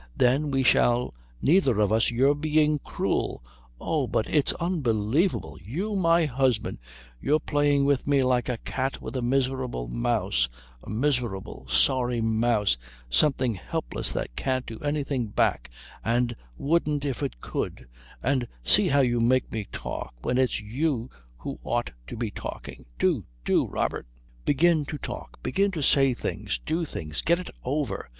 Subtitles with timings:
[0.17, 1.13] Then we shall
[1.43, 3.43] neither of us" "You're being cruel
[3.79, 6.79] oh, but it's unbelievable you, my husband
[7.21, 10.49] you're playing with me like a cat with a miserable mouse,
[10.81, 12.77] a miserable, sorry mouse,
[13.11, 15.69] something helpless that can't do anything back
[16.03, 17.87] and wouldn't if it could
[18.23, 22.85] and see how you make me talk, when it's you who ought to be talking!
[22.97, 24.07] Do, do, Robert,
[24.45, 28.09] begin to talk begin to say things, do things, get it over.